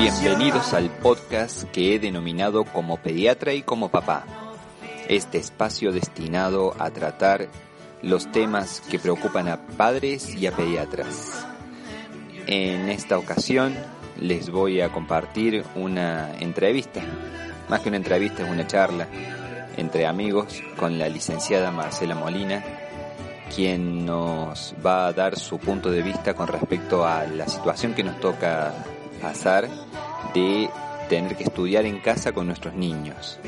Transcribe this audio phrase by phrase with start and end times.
[0.00, 4.24] Bienvenidos al podcast que he denominado como pediatra y como papá.
[5.08, 7.48] Este espacio destinado a tratar
[8.00, 11.46] los temas que preocupan a padres y a pediatras.
[12.46, 13.74] En esta ocasión
[14.18, 17.02] les voy a compartir una entrevista,
[17.68, 19.06] más que una entrevista es una charla
[19.76, 22.64] entre amigos con la licenciada Marcela Molina,
[23.54, 28.02] quien nos va a dar su punto de vista con respecto a la situación que
[28.02, 28.72] nos toca
[29.20, 29.68] pasar
[30.34, 30.68] de
[31.08, 33.38] tener que estudiar en casa con nuestros niños.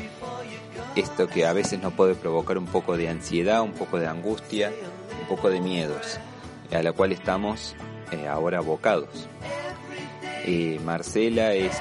[0.95, 4.71] Esto que a veces nos puede provocar un poco de ansiedad, un poco de angustia,
[5.21, 6.19] un poco de miedos,
[6.71, 7.75] a la cual estamos
[8.11, 9.27] eh, ahora abocados.
[10.45, 11.77] Eh, Marcela es,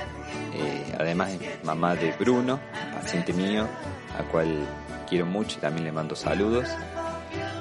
[0.55, 1.33] eh, además,
[1.65, 2.61] mamá de Bruno,
[2.95, 3.67] paciente mío,
[4.19, 4.67] a cual
[5.09, 6.69] quiero mucho y también le mando saludos.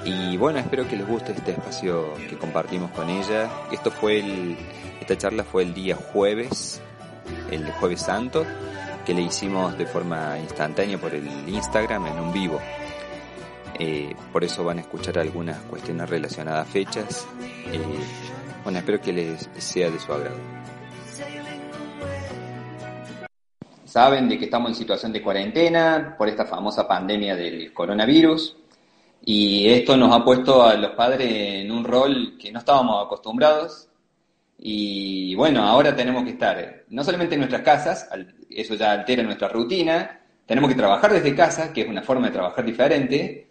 [0.04, 3.48] Y bueno, espero que les guste este espacio que compartimos con ella.
[3.70, 4.56] Esto fue el,
[5.00, 6.80] esta charla fue el día jueves,
[7.52, 8.44] el jueves santo,
[9.06, 12.60] que le hicimos de forma instantánea por el Instagram en un vivo.
[13.78, 17.26] Eh, por eso van a escuchar algunas cuestiones relacionadas a fechas.
[17.72, 17.80] Eh,
[18.64, 20.36] bueno, espero que les sea de su agrado.
[23.84, 28.56] Saben de que estamos en situación de cuarentena por esta famosa pandemia del coronavirus
[29.24, 33.88] y esto nos ha puesto a los padres en un rol que no estábamos acostumbrados
[34.58, 38.08] y bueno, ahora tenemos que estar no solamente en nuestras casas,
[38.48, 42.32] eso ya altera nuestra rutina, tenemos que trabajar desde casa, que es una forma de
[42.32, 43.48] trabajar diferente,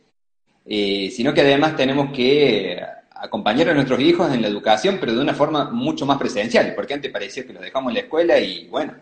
[0.66, 2.81] eh, sino que además tenemos que
[3.14, 6.94] acompañar a nuestros hijos en la educación, pero de una forma mucho más presencial, porque
[6.94, 8.94] antes parecía que los dejamos en la escuela y bueno,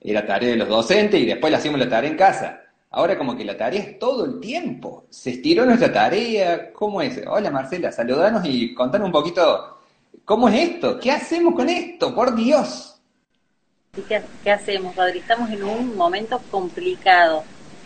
[0.00, 2.62] era tarea de los docentes y después le hacíamos la tarea en casa.
[2.92, 5.04] Ahora como que la tarea es todo el tiempo.
[5.10, 6.72] Se estiró nuestra tarea.
[6.72, 7.20] ¿Cómo es?
[7.24, 9.78] Hola Marcela, saludanos y contanos un poquito
[10.24, 10.98] cómo es esto.
[10.98, 12.12] ¿Qué hacemos con esto?
[12.12, 13.00] Por Dios.
[14.08, 15.20] ¿Qué, qué hacemos, Rodri?
[15.20, 17.44] Estamos en un momento complicado.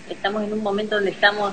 [0.08, 1.52] Estamos en un momento donde estamos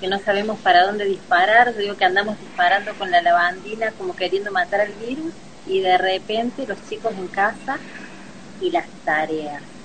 [0.00, 1.74] que no sabemos para dónde disparar.
[1.74, 5.34] Yo digo que andamos disparando con la lavandina como queriendo matar al virus
[5.66, 7.76] y de repente los chicos en casa
[8.62, 9.75] y las tareas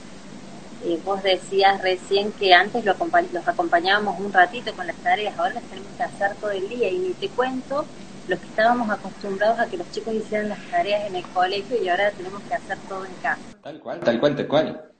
[0.86, 2.96] eh, vos decías recién que antes los
[3.47, 6.97] acompañábamos un ratito con las tareas, ahora las tenemos que hacer todo el día y
[6.97, 7.86] ni te cuento
[8.28, 11.90] los que estábamos acostumbrados a que los chicos hicieran las tareas en el colegio y
[11.90, 13.41] ahora tenemos que hacer todo en casa.
[13.62, 14.91] Tal cual, tal cual, tal cual.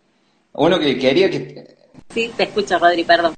[0.54, 1.78] Uno que quería que...
[2.10, 3.36] Sí, te escucho, Rodri, perdón.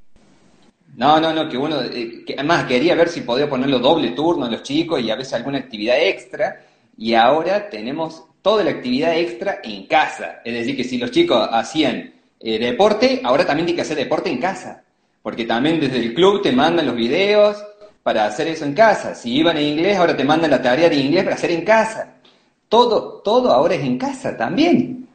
[0.96, 4.46] No, no, no, que uno, eh, que además quería ver si podía ponerlo doble turno
[4.46, 6.64] a los chicos y a veces alguna actividad extra,
[6.96, 10.40] y ahora tenemos toda la actividad extra en casa.
[10.44, 12.14] Es decir, que si los chicos hacían
[12.46, 14.84] eh, deporte, ahora también tiene que hacer deporte en casa,
[15.22, 17.56] porque también desde el club te mandan los videos
[18.02, 19.14] para hacer eso en casa.
[19.14, 22.16] Si iban en inglés, ahora te mandan la tarea de inglés para hacer en casa.
[22.68, 25.08] Todo, todo ahora es en casa también.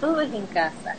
[0.00, 0.96] Todo es en casa.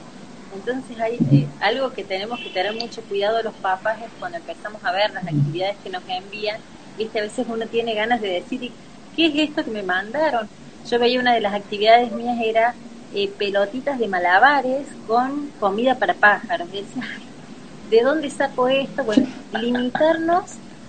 [0.56, 4.82] Entonces hay eh, algo que tenemos que tener mucho cuidado los papás es cuando empezamos
[4.86, 6.62] a ver las actividades que nos envían,
[6.98, 8.72] viste, a veces uno tiene ganas de decir,
[9.18, 10.48] ¿qué es esto que me mandaron?
[10.90, 12.74] Yo veía una de las actividades mías era
[13.14, 16.68] eh, pelotitas de malabares con comida para pájaros.
[17.90, 19.04] ¿de dónde saco esto?
[19.04, 19.28] Bueno,
[19.60, 20.44] limitarnos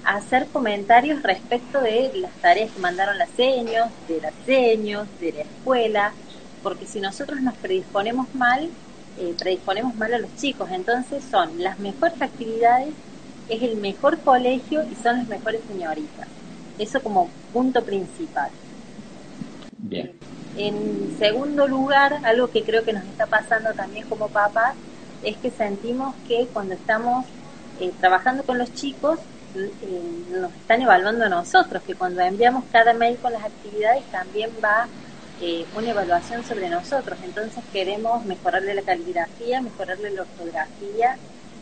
[0.05, 5.33] a hacer comentarios respecto de las tareas que mandaron las seños, de las seños, de
[5.33, 6.13] la escuela,
[6.63, 8.69] porque si nosotros nos predisponemos mal,
[9.19, 10.71] eh, predisponemos mal a los chicos.
[10.71, 12.95] Entonces son las mejores actividades,
[13.49, 16.29] es el mejor colegio y son las mejores señoritas.
[16.79, 18.51] Eso como punto principal.
[19.79, 20.13] Bien.
[20.57, 24.75] En segundo lugar, algo que creo que nos está pasando también como papás
[25.23, 27.27] es que sentimos que cuando estamos
[27.79, 29.19] eh, trabajando con los chicos
[29.55, 34.51] eh, nos están evaluando a nosotros, que cuando enviamos cada mail con las actividades también
[34.63, 34.89] va
[35.41, 37.19] eh, una evaluación sobre nosotros.
[37.23, 41.17] Entonces queremos mejorarle la caligrafía, mejorarle la ortografía,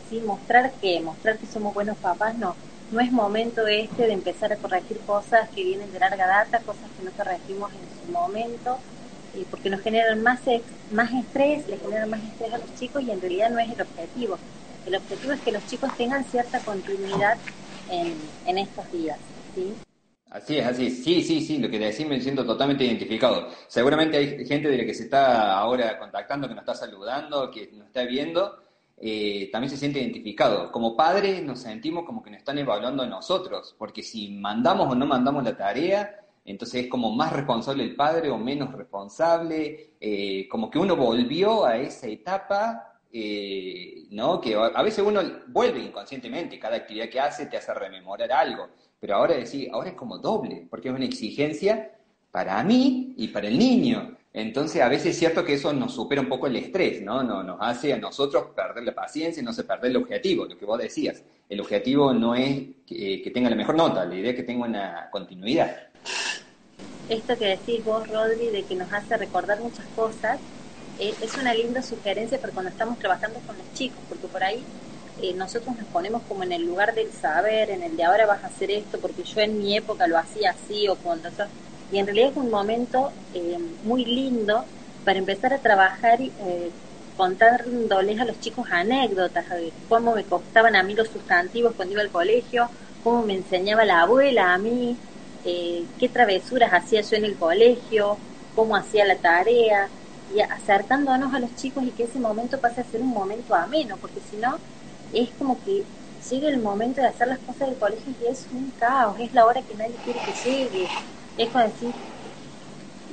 [0.09, 0.19] ¿sí?
[0.21, 2.55] mostrar que mostrar que somos buenos papás no
[2.91, 6.89] no es momento este de empezar a corregir cosas que vienen de larga data, cosas
[6.97, 8.77] que no corregimos en su momento,
[9.35, 10.41] eh, porque nos generan más,
[10.91, 13.81] más estrés, le generan más estrés a los chicos y en realidad no es el
[13.81, 14.37] objetivo.
[14.85, 17.37] El objetivo es que los chicos tengan cierta continuidad
[17.91, 18.15] en,
[18.47, 19.19] en estos días.
[19.53, 19.73] ¿sí?
[20.31, 21.03] Así es, así es.
[21.03, 23.49] Sí, sí, sí, lo que decís me siento totalmente identificado.
[23.67, 27.71] Seguramente hay gente de la que se está ahora contactando, que nos está saludando, que
[27.73, 28.57] nos está viendo,
[29.01, 30.71] eh, también se siente identificado.
[30.71, 34.95] Como padres nos sentimos como que nos están evaluando a nosotros, porque si mandamos o
[34.95, 40.47] no mandamos la tarea, entonces es como más responsable el padre o menos responsable, eh,
[40.49, 44.41] como que uno volvió a esa etapa, eh, ¿no?
[44.41, 48.67] Que a veces uno vuelve inconscientemente, cada actividad que hace te hace rememorar algo,
[48.99, 51.95] pero ahora decir, ahora es como doble, porque es una exigencia
[52.31, 54.17] para mí y para el niño.
[54.31, 57.23] Entonces, a veces es cierto que eso nos supera un poco el estrés, ¿no?
[57.23, 60.57] Nos, nos hace a nosotros perder la paciencia y no se perder el objetivo, lo
[60.57, 61.23] que vos decías.
[61.49, 65.09] El objetivo no es que, tenga la mejor nota, la idea es que tenga una
[65.11, 65.75] continuidad.
[67.09, 70.39] Esto que decís vos, Rodri, de que nos hace recordar muchas cosas,
[70.99, 74.63] eh, es una linda sugerencia para cuando estamos trabajando con los chicos, porque por ahí
[75.23, 78.43] eh, nosotros nos ponemos como en el lugar del saber, en el de ahora vas
[78.43, 81.29] a hacer esto, porque yo en mi época lo hacía así o cuando
[81.91, 84.65] y en realidad es un momento eh, muy lindo
[85.05, 86.71] para empezar a trabajar eh,
[87.17, 89.45] contándoles a los chicos anécdotas,
[89.89, 92.69] cómo me costaban a mí los sustantivos cuando iba al colegio,
[93.03, 94.95] cómo me enseñaba la abuela a mí,
[95.45, 98.17] eh, qué travesuras hacía yo en el colegio,
[98.55, 99.89] cómo hacía la tarea,
[100.33, 103.97] y acercándonos a los chicos y que ese momento pase a ser un momento ameno,
[103.97, 104.57] porque si no,
[105.13, 105.83] es como que
[106.29, 109.45] llega el momento de hacer las cosas del colegio y es un caos, es la
[109.45, 110.87] hora que nadie quiere que llegue,
[111.39, 111.93] es como decir,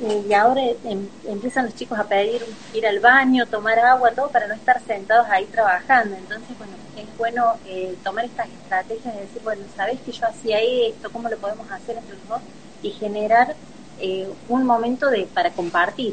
[0.01, 2.45] y ahora em, empiezan los chicos a pedir
[2.75, 6.17] ir al baño, tomar agua, todo para no estar sentados ahí trabajando.
[6.17, 10.59] Entonces, bueno, es bueno eh, tomar estas estrategias de decir, bueno, ¿sabés que yo hacía
[10.61, 11.11] esto?
[11.11, 12.41] ¿Cómo lo podemos hacer entre los dos?
[12.83, 13.55] Y generar
[14.01, 16.13] eh, un momento de para compartir,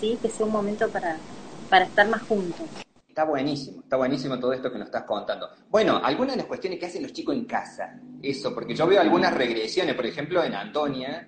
[0.00, 0.18] ¿sí?
[0.22, 1.16] Que sea un momento para,
[1.68, 2.66] para estar más juntos.
[3.08, 5.48] Está buenísimo, está buenísimo todo esto que nos estás contando.
[5.70, 9.00] Bueno, algunas de las cuestiones que hacen los chicos en casa, eso, porque yo veo
[9.00, 11.26] algunas regresiones, por ejemplo, en Antonia,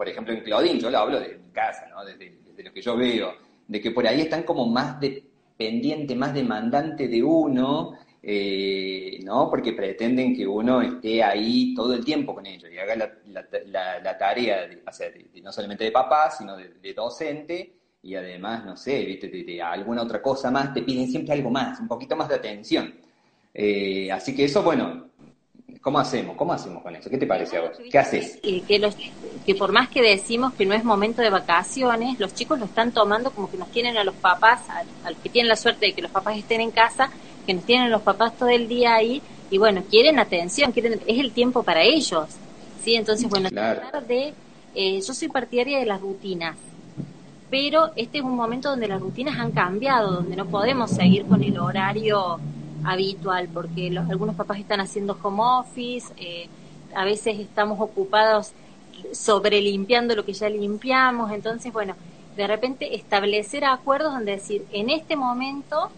[0.00, 2.02] por ejemplo, en Claudín, yo lo hablo de casa, ¿no?
[2.02, 2.32] Desde,
[2.64, 3.34] lo que yo veo,
[3.68, 9.50] de que por ahí están como más dependiente, más demandante de uno, eh, ¿no?
[9.50, 14.70] Porque pretenden que uno esté ahí todo el tiempo con ellos y haga la, tarea,
[15.42, 17.70] no solamente de papá, sino de, docente
[18.02, 19.28] y además, no sé, ¿viste?
[19.28, 22.94] De, alguna otra cosa más, te piden siempre algo más, un poquito más de atención.
[23.52, 25.09] Eh, así que eso, bueno,
[25.80, 26.36] ¿Cómo hacemos?
[26.36, 27.08] ¿Cómo hacemos con eso?
[27.08, 27.70] ¿Qué te parece a vos?
[27.90, 28.38] ¿Qué haces?
[28.42, 28.94] Que, los,
[29.46, 32.92] que por más que decimos que no es momento de vacaciones, los chicos lo están
[32.92, 34.60] tomando como que nos tienen a los papás,
[35.04, 37.10] al, que tienen la suerte de que los papás estén en casa,
[37.46, 41.00] que nos tienen a los papás todo el día ahí, y bueno, quieren atención, quieren,
[41.06, 42.26] es el tiempo para ellos.
[42.84, 42.94] ¿sí?
[42.94, 44.34] Entonces, bueno, tratar de...
[44.74, 46.56] Eh, yo soy partidaria de las rutinas,
[47.50, 51.42] pero este es un momento donde las rutinas han cambiado, donde no podemos seguir con
[51.42, 52.38] el horario
[52.84, 56.48] habitual, porque los, algunos papás están haciendo home office, eh,
[56.94, 58.52] a veces estamos ocupados
[59.12, 61.94] sobre limpiando lo que ya limpiamos, entonces, bueno,
[62.36, 65.90] de repente establecer acuerdos donde decir, en este momento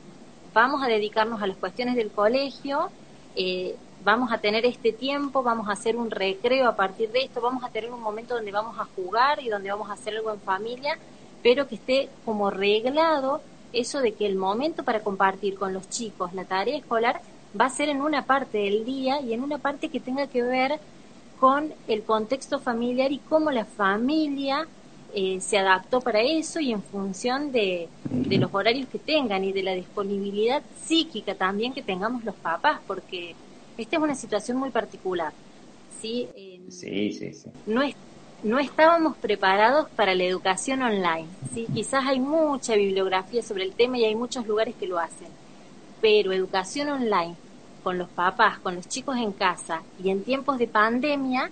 [0.54, 2.90] vamos a dedicarnos a las cuestiones del colegio,
[3.36, 7.40] eh, vamos a tener este tiempo, vamos a hacer un recreo a partir de esto,
[7.40, 10.32] vamos a tener un momento donde vamos a jugar y donde vamos a hacer algo
[10.32, 10.98] en familia,
[11.42, 13.40] pero que esté como reglado
[13.72, 17.20] eso de que el momento para compartir con los chicos la tarea escolar
[17.58, 20.42] va a ser en una parte del día y en una parte que tenga que
[20.42, 20.78] ver
[21.38, 24.66] con el contexto familiar y cómo la familia
[25.14, 29.62] eh, se adaptó para eso y en función de, los horarios que tengan y de
[29.62, 33.34] la disponibilidad psíquica también que tengamos los papás, porque
[33.76, 35.32] esta es una situación muy particular.
[36.00, 36.28] ¿sí?
[36.68, 37.50] sí, sí, sí.
[37.66, 37.94] No es
[38.42, 41.28] no estábamos preparados para la educación online.
[41.54, 41.66] ¿sí?
[41.72, 45.28] Quizás hay mucha bibliografía sobre el tema y hay muchos lugares que lo hacen,
[46.00, 47.36] pero educación online
[47.84, 51.50] con los papás, con los chicos en casa y en tiempos de pandemia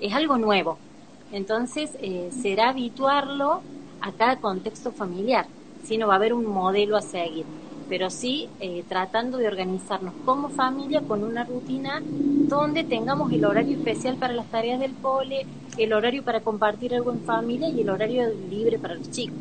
[0.00, 0.78] es algo nuevo.
[1.32, 3.62] Entonces eh, será habituarlo
[4.00, 5.46] a cada contexto familiar,
[5.84, 7.44] si no va a haber un modelo a seguir
[7.88, 12.02] pero sí eh, tratando de organizarnos como familia con una rutina
[12.48, 15.46] donde tengamos el horario especial para las tareas del cole,
[15.78, 19.36] el horario para compartir algo en familia y el horario libre para los chicos.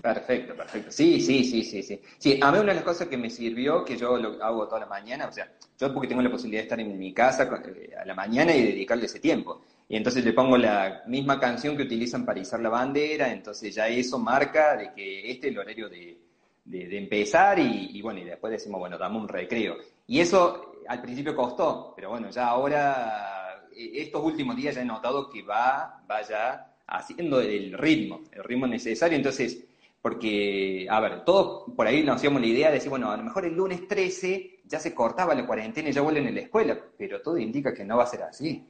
[0.00, 0.92] Perfecto, perfecto.
[0.92, 2.00] Sí, sí, sí, sí, sí.
[2.18, 4.80] Sí, a mí una de las cosas que me sirvió, que yo lo hago toda
[4.80, 7.90] la mañana, o sea, yo porque tengo la posibilidad de estar en mi casa eh,
[8.00, 9.62] a la mañana y dedicarle ese tiempo.
[9.88, 13.88] Y entonces le pongo la misma canción que utilizan para izar la bandera, entonces ya
[13.88, 16.18] eso marca de que este es el horario de,
[16.66, 19.76] de, empezar y, bueno, y después decimos, bueno, damos un recreo.
[20.06, 24.84] Y eso al principio costó, pero bueno, ya ahora, e, estos últimos días ya he
[24.84, 29.16] notado que va, vaya haciendo el ritmo, el ritmo necesario.
[29.16, 29.64] Entonces,
[30.02, 33.24] porque, a ver, todos por ahí nos hacíamos la idea de decir, bueno, a lo
[33.24, 36.78] mejor el lunes 13 ya se cortaba la cuarentena y ya vuelven a la escuela,
[36.96, 38.64] pero todo indica que no va a ser así.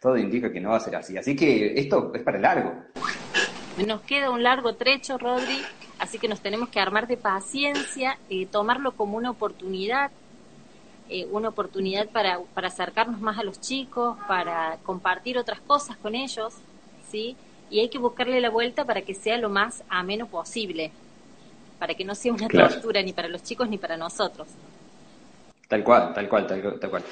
[0.00, 1.16] Todo indica que no va a ser así.
[1.16, 2.74] Así que esto es para largo.
[3.86, 5.58] Nos queda un largo trecho, Rodri,
[5.98, 10.10] así que nos tenemos que armar de paciencia, eh, tomarlo como una oportunidad,
[11.08, 16.14] eh, una oportunidad para, para acercarnos más a los chicos, para compartir otras cosas con
[16.14, 16.54] ellos,
[17.10, 17.36] ¿sí?
[17.70, 20.90] Y hay que buscarle la vuelta para que sea lo más ameno posible,
[21.78, 24.48] para que no sea una tortura ni para los chicos ni para nosotros.
[25.68, 27.02] Tal cual, tal cual, tal, cual.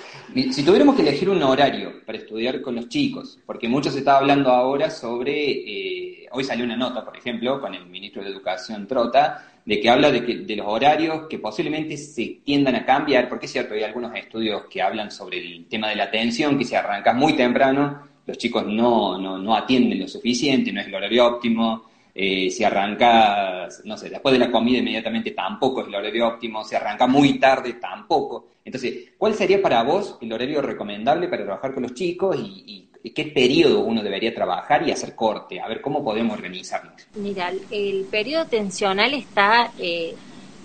[0.51, 4.17] Si tuviéramos que elegir un horario para estudiar con los chicos, porque mucho se está
[4.17, 8.87] hablando ahora sobre, eh, hoy salió una nota, por ejemplo, con el ministro de Educación
[8.87, 13.29] Trota, de que habla de, que, de los horarios que posiblemente se tiendan a cambiar,
[13.29, 16.65] porque es cierto, hay algunos estudios que hablan sobre el tema de la atención, que
[16.65, 20.95] si arrancas muy temprano, los chicos no, no, no atienden lo suficiente, no es el
[20.95, 25.95] horario óptimo, eh, si arrancas, no sé, después de la comida inmediatamente tampoco es el
[25.97, 28.47] horario óptimo, si arranca muy tarde tampoco.
[28.65, 33.25] Entonces, ¿cuál sería para vos el horario recomendable para trabajar con los chicos y, qué
[33.27, 35.61] periodo uno debería trabajar y hacer corte?
[35.61, 37.07] A ver cómo podemos organizarnos.
[37.17, 40.15] Mira, el periodo tensional está, eh,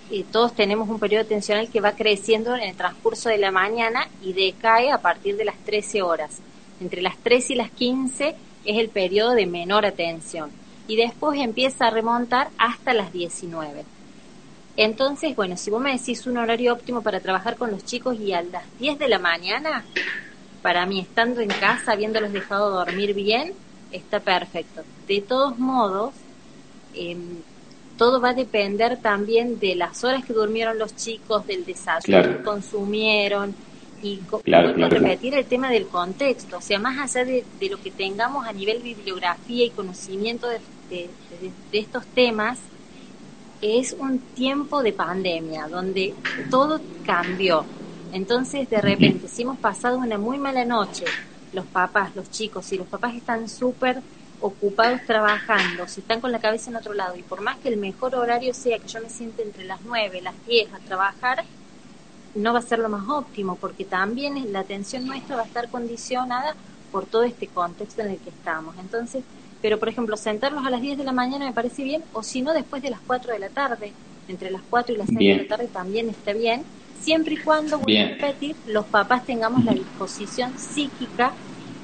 [0.09, 4.07] eh, todos tenemos un periodo tensional que va creciendo en el transcurso de la mañana
[4.23, 6.41] y decae a partir de las 13 horas.
[6.79, 11.87] Entre las 13 y las 15 es el periodo de menor atención y después empieza
[11.87, 13.85] a remontar hasta las 19.
[14.77, 18.33] Entonces, bueno, si vos me decís un horario óptimo para trabajar con los chicos y
[18.33, 19.83] a las 10 de la mañana,
[20.61, 23.53] para mí estando en casa, habiéndolos dejado dormir bien,
[23.91, 24.83] está perfecto.
[25.07, 26.13] De todos modos,
[26.93, 27.41] em,
[27.97, 32.43] todo va a depender también de las horas que durmieron los chicos, del desayuno que
[32.43, 33.53] consumieron,
[34.01, 38.47] y claro, repetir el tema del contexto, o sea, más allá de, lo que tengamos
[38.47, 41.09] a nivel bibliografía y conocimiento de, de,
[41.71, 42.59] estos temas,
[43.61, 46.15] es un tiempo de pandemia donde
[46.49, 47.63] todo cambió.
[48.11, 51.05] Entonces, de repente, si hemos pasado una muy mala noche,
[51.53, 54.01] los papás, los chicos, si los papás están súper
[54.41, 57.77] ocupados trabajando, si están con la cabeza en otro lado, y por más que el
[57.77, 61.45] mejor horario sea que yo me siente entre las 9 y las 10 a trabajar,
[62.35, 65.69] no va a ser lo más óptimo, porque también la atención nuestra va a estar
[65.69, 66.55] condicionada
[66.91, 68.75] por todo este contexto en el que estamos.
[68.79, 69.23] Entonces,
[69.61, 72.41] pero por ejemplo, sentarlos a las 10 de la mañana me parece bien, o si
[72.41, 73.93] no, después de las 4 de la tarde,
[74.27, 76.63] entre las 4 y las 6 de la tarde también está bien,
[76.99, 81.31] siempre y cuando, voy a repetir, los papás tengamos la disposición psíquica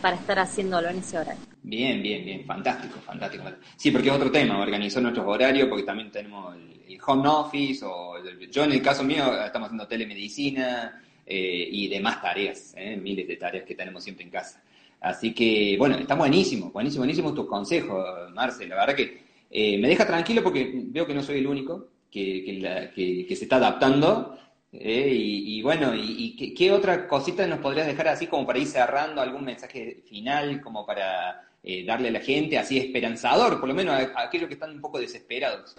[0.01, 1.41] para estar haciéndolo en ese horario.
[1.69, 3.43] Bien, bien, bien, fantástico, fantástico.
[3.75, 8.15] Sí, porque es otro tema, organizar nuestros horarios, porque también tenemos el, home office, o
[8.49, 13.35] yo en el caso mío estamos haciendo telemedicina eh, y demás tareas, eh, miles de
[13.35, 14.63] tareas que tenemos siempre en casa.
[15.01, 18.65] Así que, bueno, está buenísimo, buenísimo, buenísimo tus consejos, Marce.
[18.65, 23.25] La verdad que eh, me deja tranquilo porque veo que no soy el único que,
[23.27, 24.39] que, se está adaptando.
[24.71, 29.21] y, bueno, y, qué, qué, otra cosita nos podrías dejar así como para ir cerrando
[29.21, 33.93] algún mensaje final, como para eh, darle a la gente, así esperanzador, por lo menos
[33.93, 35.75] a, aquellos que están un poco desesperados.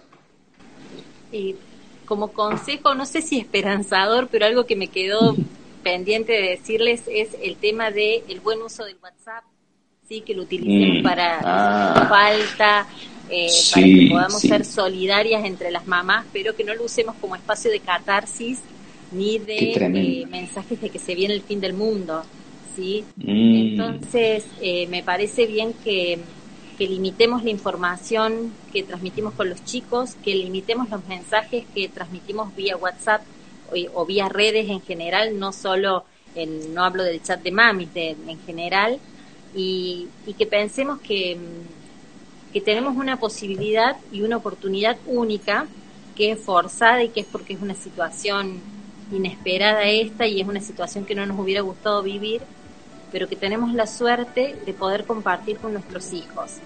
[1.31, 1.55] Y
[2.05, 5.35] como consejo, no sé si esperanzador, pero algo que me quedó
[5.83, 9.43] pendiente de decirles es el tema de el buen uso del WhatsApp,
[10.07, 11.03] sí, que lo utilicemos mm.
[11.03, 12.05] para ah.
[12.07, 12.87] falta,
[13.31, 17.35] eh, para que podamos ser solidarias entre las mamás, pero que no lo usemos como
[17.35, 18.61] espacio de catarsis
[19.11, 22.23] ni de eh, mensajes de que se viene el fin del mundo.
[22.75, 23.05] ¿Sí?
[23.17, 23.55] Mm.
[23.55, 26.19] Entonces, eh, me parece bien que,
[26.79, 32.77] limitemos la información que transmitimos con los chicos, que limitemos los mensajes que transmitimos vía
[32.77, 33.21] WhatsApp
[33.93, 38.39] o, vía redes en general, no solo, en, no hablo del chat de mamis, en
[38.45, 38.97] general,
[39.53, 40.07] y,
[40.37, 41.37] que pensemos que,
[42.53, 45.67] que tenemos una posibilidad y una oportunidad única
[46.15, 48.59] que es forzada y que es porque es una situación
[49.11, 52.41] inesperada esta y es una situación que no nos hubiera gustado vivir
[53.11, 56.57] pero que tenemos la suerte de poder compartir con nuestros hijos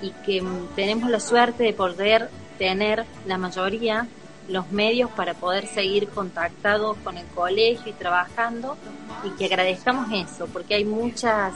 [0.00, 4.06] y que mm, tenemos la suerte de poder tener la mayoría
[4.48, 8.76] los medios para poder seguir contactados con el colegio y trabajando
[9.24, 11.52] y que agradezcamos eso porque hay muchas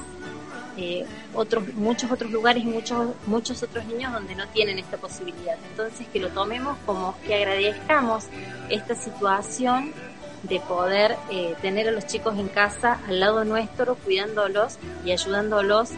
[0.76, 5.56] eh, otros muchos otros lugares y muchos muchos otros niños donde no tienen esta posibilidad.
[5.70, 8.24] Entonces que lo tomemos como que agradezcamos
[8.70, 9.92] esta situación
[10.42, 15.90] de poder eh, tener a los chicos en casa al lado nuestro, cuidándolos y ayudándolos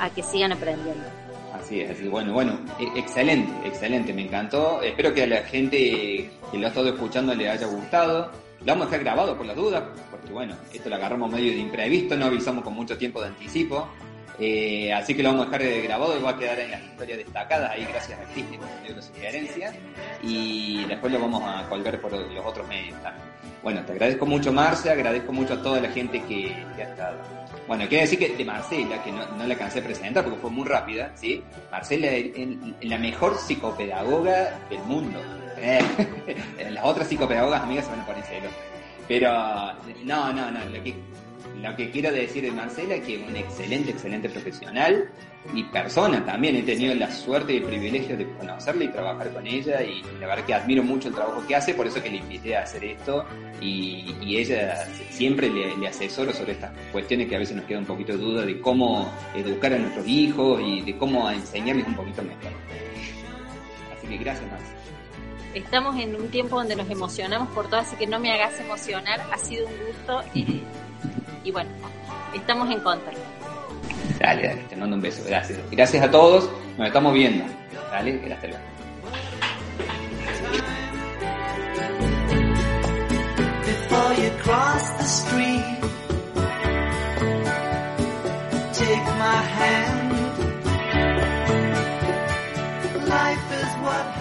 [0.00, 1.04] a que sigan aprendiendo.
[1.54, 4.82] Así es, así bueno, bueno, e, excelente, excelente, me encantó.
[4.82, 8.30] Espero que a la gente que lo ha estado escuchando le haya gustado.
[8.60, 11.58] Lo vamos a dejar grabado por las dudas, porque bueno, esto lo agarramos medio de
[11.58, 13.88] imprevisto, no avisamos con mucho tiempo de anticipo.
[14.38, 17.18] Eh, así que lo vamos a dejar grabado y va a quedar en las historias
[17.18, 19.74] destacadas ahí gracias a Cristi por de sugerencias
[20.22, 23.26] y después lo vamos a colgar por los otros medios también.
[23.62, 27.18] Bueno, te agradezco mucho Marcia, agradezco mucho a toda la gente que, ha estado.
[27.66, 30.50] Bueno, quiero decir que de Marcela, que no, no la cansé de presentar porque fue
[30.50, 31.42] muy rápida, ¿sí?
[31.70, 32.48] Marcela es
[32.82, 35.18] la mejor psicopedagoga del mundo.
[35.56, 35.80] Eh,
[36.70, 38.48] las otras psicopedagogas amigas se van a poner celo.
[39.08, 39.32] Pero,
[40.04, 40.94] no, no, no, lo que
[41.62, 45.08] lo que quiero decir de Marcela es que es una excelente, excelente profesional
[45.54, 46.56] y persona también.
[46.56, 50.26] He tenido la suerte y el privilegio de conocerla y trabajar con ella y la
[50.26, 52.84] verdad que admiro mucho el trabajo que hace, por eso que le invité a hacer
[52.84, 53.24] esto
[53.60, 58.12] y, ella siempre le, asesoro sobre estas cuestiones que a veces nos queda un poquito
[58.12, 62.52] de duda de cómo educar a nuestros hijos y de cómo enseñarles un poquito mejor.
[63.96, 64.76] Así que gracias, Marcela
[65.54, 69.26] estamos en un tiempo donde nos emocionamos por todo, así que no me hagas emocionar,
[69.32, 70.22] ha sido un gusto
[71.46, 71.70] y, bueno,
[72.34, 73.20] estamos en contacto.
[74.18, 75.58] Dale, dale, te mando un beso, gracias.
[75.70, 77.44] Gracias a todos, nos estamos viendo.
[77.90, 78.64] Dale, hasta luego.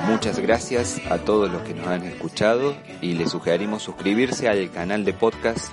[0.07, 5.03] Muchas gracias a todos los que nos han escuchado y les sugerimos suscribirse al canal
[5.03, 5.71] de podcast